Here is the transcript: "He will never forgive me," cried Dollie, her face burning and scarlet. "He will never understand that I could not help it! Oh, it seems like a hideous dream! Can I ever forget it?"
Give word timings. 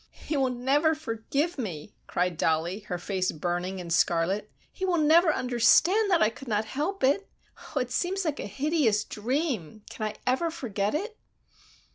"He 0.13 0.35
will 0.35 0.49
never 0.49 0.95
forgive 0.95 1.59
me," 1.59 1.93
cried 2.07 2.35
Dollie, 2.35 2.79
her 2.89 2.97
face 2.97 3.31
burning 3.31 3.79
and 3.79 3.93
scarlet. 3.93 4.49
"He 4.73 4.83
will 4.83 4.97
never 4.97 5.31
understand 5.31 6.09
that 6.09 6.23
I 6.23 6.29
could 6.31 6.47
not 6.47 6.65
help 6.65 7.03
it! 7.03 7.29
Oh, 7.75 7.79
it 7.79 7.91
seems 7.91 8.25
like 8.25 8.39
a 8.39 8.47
hideous 8.47 9.03
dream! 9.03 9.83
Can 9.91 10.07
I 10.07 10.15
ever 10.25 10.49
forget 10.49 10.95
it?" 10.95 11.19